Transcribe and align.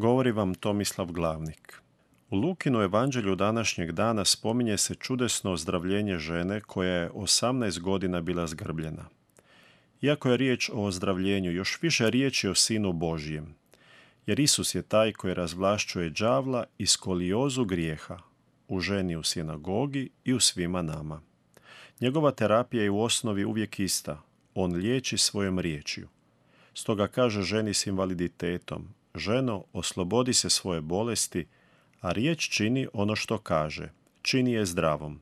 Govori 0.00 0.32
vam 0.32 0.54
Tomislav 0.54 1.06
Glavnik. 1.12 1.82
U 2.30 2.36
Lukinu 2.36 2.80
evanđelju 2.80 3.34
današnjeg 3.34 3.92
dana 3.92 4.24
spominje 4.24 4.78
se 4.78 4.94
čudesno 4.94 5.52
ozdravljenje 5.52 6.18
žene 6.18 6.60
koja 6.60 6.92
je 6.92 7.10
18 7.10 7.80
godina 7.80 8.20
bila 8.20 8.46
zgrbljena. 8.46 9.04
Iako 10.02 10.30
je 10.30 10.36
riječ 10.36 10.70
o 10.72 10.84
ozdravljenju, 10.84 11.52
još 11.52 11.78
više 11.82 12.10
riječ 12.10 12.44
je 12.44 12.50
o 12.50 12.54
Sinu 12.54 12.92
Božijem. 12.92 13.54
Jer 14.26 14.40
Isus 14.40 14.74
je 14.74 14.82
taj 14.82 15.12
koji 15.12 15.34
razvlašćuje 15.34 16.10
đavla 16.10 16.64
i 16.78 16.86
skoliozu 16.86 17.64
grijeha 17.64 18.18
u 18.68 18.80
ženi 18.80 19.16
u 19.16 19.22
sinagogi 19.22 20.10
i 20.24 20.32
u 20.32 20.40
svima 20.40 20.82
nama. 20.82 21.22
Njegova 22.00 22.30
terapija 22.30 22.82
je 22.82 22.90
u 22.90 23.02
osnovi 23.02 23.44
uvijek 23.44 23.80
ista. 23.80 24.22
On 24.54 24.72
liječi 24.72 25.18
svojom 25.18 25.58
riječju. 25.58 26.08
Stoga 26.74 27.06
kaže 27.06 27.42
ženi 27.42 27.74
s 27.74 27.86
invaliditetom, 27.86 28.99
ženo, 29.14 29.64
oslobodi 29.72 30.34
se 30.34 30.50
svoje 30.50 30.80
bolesti, 30.80 31.46
a 32.00 32.12
riječ 32.12 32.48
čini 32.48 32.88
ono 32.92 33.16
što 33.16 33.38
kaže, 33.38 33.88
čini 34.22 34.52
je 34.52 34.66
zdravom. 34.66 35.20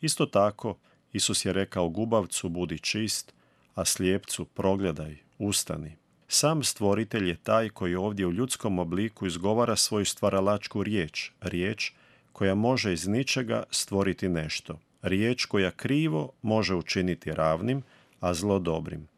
Isto 0.00 0.26
tako, 0.26 0.76
Isus 1.12 1.44
je 1.44 1.52
rekao 1.52 1.88
gubavcu 1.88 2.48
budi 2.48 2.78
čist, 2.78 3.32
a 3.74 3.84
slijepcu 3.84 4.44
progledaj, 4.44 5.16
ustani. 5.38 5.96
Sam 6.28 6.62
stvoritelj 6.62 7.28
je 7.28 7.36
taj 7.36 7.68
koji 7.68 7.94
ovdje 7.94 8.26
u 8.26 8.32
ljudskom 8.32 8.78
obliku 8.78 9.26
izgovara 9.26 9.76
svoju 9.76 10.04
stvaralačku 10.04 10.82
riječ, 10.82 11.30
riječ 11.40 11.92
koja 12.32 12.54
može 12.54 12.92
iz 12.92 13.08
ničega 13.08 13.62
stvoriti 13.70 14.28
nešto, 14.28 14.78
riječ 15.02 15.44
koja 15.44 15.70
krivo 15.70 16.32
može 16.42 16.74
učiniti 16.74 17.32
ravnim, 17.32 17.82
a 18.20 18.34
zlo 18.34 18.58
dobrim. 18.58 19.08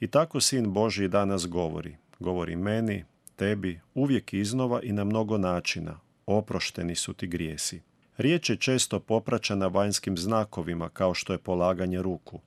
I 0.00 0.06
tako 0.06 0.40
Sin 0.40 0.72
Božji 0.72 1.08
danas 1.08 1.46
govori, 1.46 1.96
govori 2.18 2.56
meni, 2.56 3.04
tebi 3.40 3.80
uvijek 3.94 4.34
iznova 4.34 4.82
i 4.82 4.92
na 4.92 5.04
mnogo 5.04 5.38
načina. 5.38 6.00
Oprošteni 6.26 6.94
su 6.94 7.12
ti 7.12 7.26
grijesi. 7.26 7.80
Riječ 8.16 8.50
je 8.50 8.56
često 8.56 9.00
popraćena 9.00 9.66
vanjskim 9.66 10.16
znakovima 10.16 10.88
kao 10.88 11.14
što 11.14 11.32
je 11.32 11.38
polaganje 11.38 12.02
ruku. 12.02 12.40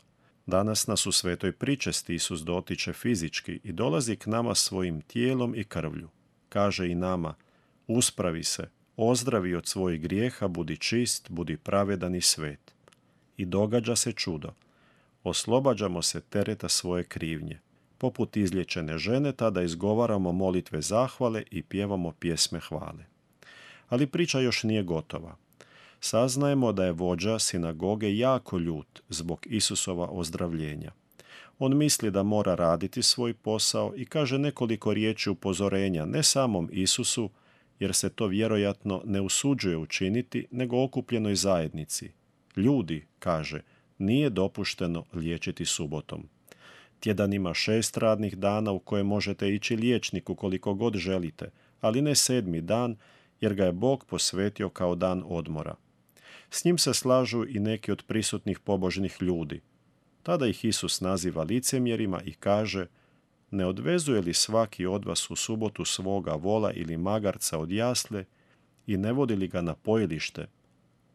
Danas 0.45 0.87
nas 0.87 1.05
u 1.05 1.11
svetoj 1.11 1.51
pričesti 1.51 2.15
Isus 2.15 2.41
dotiče 2.41 2.93
fizički 2.93 3.59
i 3.63 3.71
dolazi 3.71 4.15
k 4.15 4.25
nama 4.25 4.55
svojim 4.55 5.01
tijelom 5.01 5.55
i 5.55 5.63
krvlju. 5.63 6.09
Kaže 6.49 6.89
i 6.89 6.95
nama, 6.95 7.35
uspravi 7.87 8.43
se, 8.43 8.69
ozdravi 8.97 9.55
od 9.55 9.67
svojih 9.67 10.01
grijeha, 10.01 10.47
budi 10.47 10.77
čist, 10.77 11.29
budi 11.29 11.57
pravedan 11.57 12.15
i 12.15 12.21
svet. 12.21 12.73
I 13.37 13.45
događa 13.45 13.95
se 13.95 14.11
čudo. 14.11 14.53
Oslobađamo 15.23 16.01
se 16.01 16.21
tereta 16.21 16.69
svoje 16.69 17.03
krivnje. 17.03 17.59
Poput 17.97 18.37
izlječene 18.37 18.97
žene 18.97 19.31
tada 19.31 19.61
izgovaramo 19.61 20.31
molitve 20.31 20.81
zahvale 20.81 21.43
i 21.51 21.63
pjevamo 21.63 22.11
pjesme 22.11 22.59
hvale. 22.59 23.05
Ali 23.89 24.07
priča 24.07 24.39
još 24.39 24.63
nije 24.63 24.83
gotova. 24.83 25.35
Saznajemo 25.99 26.71
da 26.71 26.85
je 26.85 26.91
vođa 26.91 27.39
sinagoge 27.39 28.17
jako 28.17 28.57
ljut 28.57 29.01
zbog 29.09 29.47
Isusova 29.49 30.07
ozdravljenja. 30.11 30.91
On 31.59 31.77
misli 31.77 32.11
da 32.11 32.23
mora 32.23 32.55
raditi 32.55 33.03
svoj 33.03 33.33
posao 33.33 33.93
i 33.95 34.05
kaže 34.05 34.37
nekoliko 34.37 34.93
riječi 34.93 35.29
upozorenja 35.29 36.05
ne 36.05 36.23
samom 36.23 36.69
Isusu, 36.71 37.29
jer 37.79 37.93
se 37.93 38.09
to 38.09 38.27
vjerojatno 38.27 39.01
ne 39.05 39.21
usuđuje 39.21 39.77
učiniti, 39.77 40.47
nego 40.51 40.83
okupljenoj 40.83 41.35
zajednici. 41.35 42.11
Ljudi, 42.55 43.05
kaže, 43.19 43.61
nije 43.97 44.29
dopušteno 44.29 45.05
liječiti 45.13 45.65
subotom. 45.65 46.29
Tjedan 47.03 47.33
ima 47.33 47.53
šest 47.53 47.97
radnih 47.97 48.37
dana 48.37 48.71
u 48.71 48.79
koje 48.79 49.03
možete 49.03 49.53
ići 49.53 49.75
liječniku 49.75 50.35
koliko 50.35 50.73
god 50.73 50.95
želite, 50.95 51.49
ali 51.81 52.01
ne 52.01 52.15
sedmi 52.15 52.61
dan, 52.61 52.95
jer 53.41 53.53
ga 53.53 53.65
je 53.65 53.71
Bog 53.71 54.05
posvetio 54.05 54.69
kao 54.69 54.95
dan 54.95 55.23
odmora. 55.25 55.75
S 56.49 56.65
njim 56.65 56.77
se 56.77 56.93
slažu 56.93 57.45
i 57.49 57.59
neki 57.59 57.91
od 57.91 58.03
prisutnih 58.07 58.59
pobožnih 58.59 59.17
ljudi. 59.21 59.61
Tada 60.23 60.47
ih 60.47 60.65
Isus 60.65 61.01
naziva 61.01 61.43
licemjerima 61.43 62.21
i 62.21 62.33
kaže 62.33 62.87
Ne 63.51 63.65
odvezuje 63.65 64.21
li 64.21 64.33
svaki 64.33 64.85
od 64.85 65.05
vas 65.05 65.29
u 65.29 65.35
subotu 65.35 65.85
svoga 65.85 66.31
vola 66.31 66.71
ili 66.71 66.97
magarca 66.97 67.59
od 67.59 67.71
jasle 67.71 68.25
i 68.87 68.97
ne 68.97 69.11
vodi 69.11 69.35
li 69.35 69.47
ga 69.47 69.61
na 69.61 69.75
pojilište? 69.75 70.47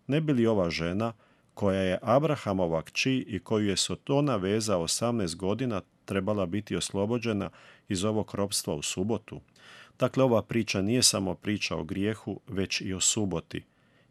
Ne 0.07 0.21
bi 0.21 0.33
li 0.33 0.47
ova 0.47 0.71
žena, 0.71 1.13
koja 1.59 1.81
je 1.81 1.99
Abrahamova 2.03 2.83
kći 2.83 3.25
i 3.29 3.39
koju 3.39 3.69
je 3.69 3.77
Sotona 3.77 4.37
veza 4.37 4.77
18 4.77 5.37
godina 5.37 5.81
trebala 6.05 6.47
biti 6.47 6.77
oslobođena 6.77 7.51
iz 7.89 8.05
ovog 8.05 8.35
ropstva 8.35 8.75
u 8.75 8.83
subotu. 8.83 9.41
Dakle, 9.99 10.25
ova 10.25 10.43
priča 10.43 10.83
nije 10.83 11.03
samo 11.03 11.35
priča 11.35 11.77
o 11.77 11.85
grijehu, 11.85 12.41
već 12.47 12.81
i 12.81 12.93
o 12.95 13.01
suboti 13.01 13.65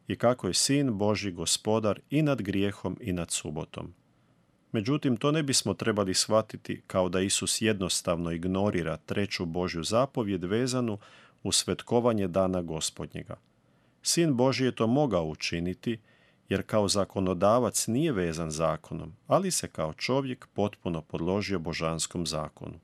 i 0.08 0.16
kako 0.16 0.48
je 0.48 0.54
sin 0.54 0.98
Boži 0.98 1.32
gospodar 1.32 2.00
i 2.10 2.22
nad 2.22 2.42
grijehom 2.42 2.98
i 3.02 3.14
nad 3.14 3.32
subotom. 3.32 3.94
Međutim, 4.72 5.18
to 5.18 5.32
ne 5.32 5.44
bismo 5.44 5.74
trebali 5.74 6.14
shvatiti 6.14 6.82
kao 6.88 7.10
da 7.10 7.22
Isus 7.22 7.62
jednostavno 7.62 8.32
ignorira 8.32 8.98
treću 8.98 9.46
Božju 9.46 9.84
zapovjed 9.84 10.44
vezanu 10.44 10.98
u 11.44 11.52
svetkovanje 11.52 12.28
dana 12.28 12.62
gospodnjega. 12.62 13.36
Sin 14.02 14.34
Boži 14.34 14.66
je 14.66 14.76
to 14.76 14.88
mogao 14.88 15.26
učiniti 15.26 16.00
jer 16.50 16.64
kao 16.64 16.88
zakonodavac 16.88 17.88
nije 17.88 18.12
vezan 18.12 18.52
zakonom, 18.52 19.14
ali 19.28 19.52
se 19.52 19.68
kao 19.68 19.94
čovjek 19.94 20.48
potpuno 20.54 21.02
podložio 21.02 21.60
božanskom 21.60 22.28
zakonu. 22.28 22.80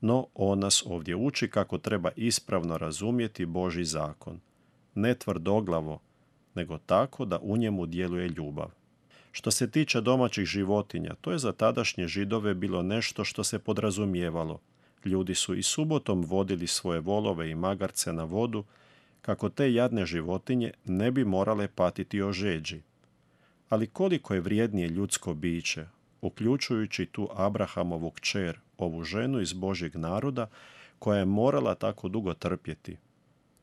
No, 0.00 0.26
on 0.34 0.58
nas 0.58 0.82
ovdje 0.86 1.16
uči 1.16 1.50
kako 1.50 1.78
treba 1.78 2.10
ispravno 2.16 2.78
razumjeti 2.78 3.46
Boži 3.46 3.84
zakon, 3.84 4.40
ne 4.94 5.14
tvrdoglavo, 5.14 6.00
nego 6.54 6.78
tako 6.78 7.24
da 7.24 7.38
u 7.38 7.56
njemu 7.56 7.86
djeluje 7.86 8.28
ljubav. 8.28 8.70
Što 9.32 9.50
se 9.50 9.70
tiče 9.70 10.00
domaćih 10.00 10.44
životinja, 10.44 11.14
to 11.20 11.32
je 11.32 11.38
za 11.38 11.52
tadašnje 11.52 12.06
židove 12.08 12.54
bilo 12.54 12.82
nešto 12.82 13.24
što 13.24 13.44
se 13.44 13.58
podrazumijevalo. 13.58 14.60
Ljudi 15.04 15.34
su 15.34 15.54
i 15.54 15.62
subotom 15.62 16.24
vodili 16.24 16.66
svoje 16.66 17.00
volove 17.00 17.50
i 17.50 17.54
magarce 17.54 18.12
na 18.12 18.24
vodu, 18.24 18.64
kako 19.26 19.48
te 19.48 19.72
jadne 19.72 20.06
životinje 20.06 20.72
ne 20.84 21.10
bi 21.10 21.24
morale 21.24 21.68
patiti 21.68 22.22
o 22.22 22.32
žeđi. 22.32 22.82
Ali 23.68 23.86
koliko 23.86 24.34
je 24.34 24.40
vrijednije 24.40 24.88
ljudsko 24.88 25.34
biće, 25.34 25.86
uključujući 26.20 27.06
tu 27.06 27.28
Abrahamovu 27.34 28.10
kćer, 28.10 28.58
ovu 28.78 29.04
ženu 29.04 29.40
iz 29.40 29.52
Božjeg 29.52 29.96
naroda, 29.96 30.46
koja 30.98 31.18
je 31.18 31.24
morala 31.24 31.74
tako 31.74 32.08
dugo 32.08 32.34
trpjeti. 32.34 32.96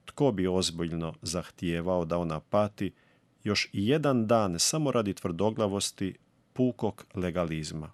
Tko 0.05 0.31
bi 0.31 0.47
ozbiljno 0.47 1.13
zahtijevao 1.21 2.05
da 2.05 2.17
ona 2.17 2.39
pati 2.39 2.91
još 3.43 3.69
i 3.73 3.87
jedan 3.87 4.27
dan 4.27 4.59
samo 4.59 4.91
radi 4.91 5.13
tvrdoglavosti 5.13 6.15
pukog 6.53 7.05
legalizma? 7.15 7.91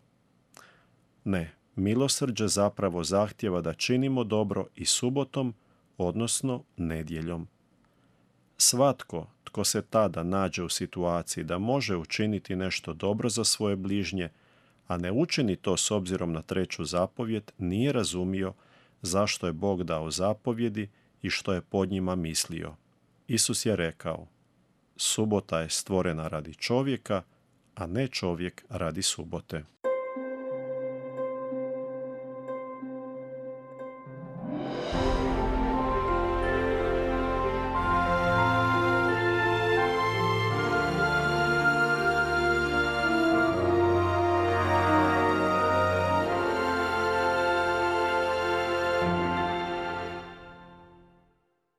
Ne, 1.23 1.53
milosrđe 1.75 2.47
zapravo 2.47 3.03
zahtjeva 3.03 3.61
da 3.61 3.73
činimo 3.73 4.23
dobro 4.23 4.67
i 4.75 4.85
subotom, 4.85 5.53
odnosno 5.97 6.63
nedjeljom. 6.77 7.47
Svatko 8.61 9.27
tko 9.43 9.63
se 9.63 9.81
tada 9.81 10.23
nađe 10.23 10.63
u 10.63 10.69
situaciji 10.69 11.43
da 11.43 11.57
može 11.57 11.95
učiniti 11.95 12.55
nešto 12.55 12.93
dobro 12.93 13.29
za 13.29 13.43
svoje 13.43 13.75
bližnje, 13.75 14.29
a 14.87 14.97
ne 14.97 15.11
učini 15.11 15.55
to 15.55 15.77
s 15.77 15.91
obzirom 15.91 16.31
na 16.31 16.41
treću 16.41 16.85
zapovjed, 16.85 17.51
nije 17.57 17.91
razumio 17.91 18.53
zašto 19.01 19.47
je 19.47 19.53
Bog 19.53 19.83
dao 19.83 20.11
zapovjedi 20.11 20.89
i 21.21 21.29
što 21.29 21.53
je 21.53 21.61
pod 21.61 21.91
njima 21.91 22.15
mislio. 22.15 22.75
Isus 23.27 23.65
je 23.65 23.75
rekao, 23.75 24.27
subota 24.95 25.59
je 25.59 25.69
stvorena 25.69 26.27
radi 26.27 26.55
čovjeka, 26.55 27.23
a 27.75 27.87
ne 27.87 28.07
čovjek 28.07 28.65
radi 28.69 29.01
subote. 29.01 29.63